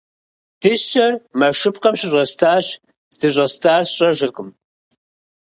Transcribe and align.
Дыщэр 0.59 1.13
мэшыпкъэм 1.39 1.95
щыщӏэстӏащ, 1.99 2.67
здыщӏэстӏар 3.13 3.83
сщӏэжыркъым. 3.87 4.49